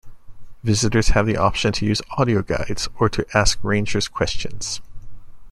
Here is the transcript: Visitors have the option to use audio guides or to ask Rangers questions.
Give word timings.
Visitors 0.63 1.09
have 1.09 1.27
the 1.27 1.37
option 1.37 1.71
to 1.73 1.85
use 1.85 2.01
audio 2.17 2.41
guides 2.41 2.89
or 2.97 3.07
to 3.07 3.23
ask 3.37 3.59
Rangers 3.61 4.07
questions. 4.07 4.81